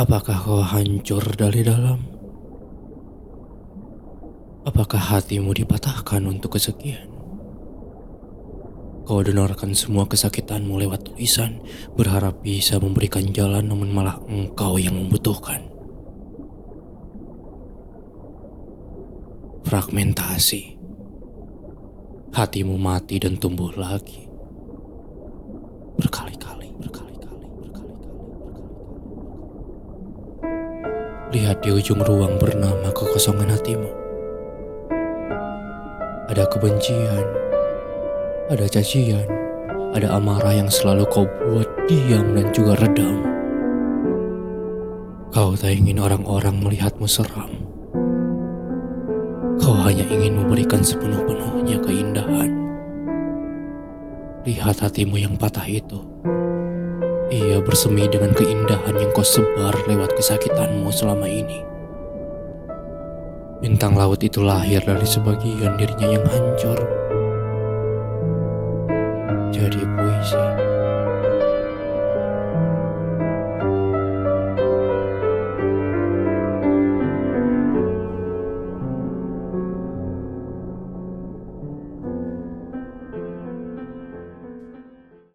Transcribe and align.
Apakah 0.00 0.32
kau 0.32 0.64
hancur 0.64 1.20
dari 1.36 1.60
dalam? 1.60 2.00
Apakah 4.64 4.96
hatimu 4.96 5.52
dipatahkan 5.52 6.24
untuk 6.24 6.56
kesekian? 6.56 7.04
Kau 9.04 9.20
dengarkan 9.20 9.76
semua 9.76 10.08
kesakitanmu 10.08 10.80
lewat 10.80 11.04
tulisan, 11.04 11.60
berharap 12.00 12.40
bisa 12.40 12.80
memberikan 12.80 13.28
jalan 13.28 13.68
namun 13.68 13.92
malah 13.92 14.16
engkau 14.24 14.80
yang 14.80 14.96
membutuhkan. 14.96 15.68
Fragmentasi. 19.68 20.80
Hatimu 22.32 22.80
mati 22.80 23.20
dan 23.20 23.36
tumbuh 23.36 23.68
lagi. 23.76 24.24
Berkali-kali, 26.00 26.49
Lihat 31.30 31.62
di 31.62 31.70
ujung 31.70 32.02
ruang 32.02 32.42
bernama 32.42 32.90
kekosongan 32.90 33.54
hatimu. 33.54 33.86
Ada 36.26 36.42
kebencian, 36.50 37.22
ada 38.50 38.66
cacian, 38.66 39.30
ada 39.94 40.10
amarah 40.10 40.58
yang 40.58 40.66
selalu 40.66 41.06
kau 41.06 41.30
buat 41.46 41.70
diam 41.86 42.34
dan 42.34 42.50
juga 42.50 42.74
redam. 42.82 43.22
Kau 45.30 45.54
tak 45.54 45.70
ingin 45.70 46.02
orang-orang 46.02 46.58
melihatmu 46.66 47.06
seram. 47.06 47.62
Kau 49.62 49.78
hanya 49.86 50.02
ingin 50.10 50.34
memberikan 50.34 50.82
sepenuh-penuhnya 50.82 51.78
keindahan. 51.78 52.50
Lihat 54.42 54.82
hatimu 54.82 55.14
yang 55.14 55.38
patah 55.38 55.70
itu. 55.70 56.02
Ia 57.30 57.62
bersemi 57.62 58.10
dengan 58.10 58.34
keindahan 58.34 58.90
yang 58.98 59.14
kau 59.14 59.22
sebar 59.22 59.70
lewat 59.86 60.18
kesakitanmu 60.18 60.90
selama 60.90 61.30
ini. 61.30 61.62
Bintang 63.62 63.94
laut 63.94 64.18
itu 64.18 64.42
lahir 64.42 64.82
dari 64.82 65.06
sebagian 65.06 65.78
dirinya 65.78 66.18
yang 66.18 66.26
hancur. 66.26 66.78
Jadi 69.54 69.78
puisi 69.78 70.42